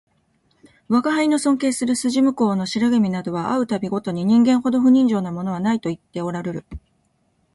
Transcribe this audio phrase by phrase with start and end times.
[0.89, 6.65] 吾輩の尊敬する筋向こうの白君などは会う度毎に人間ほど不人情なものはないと言っておらるる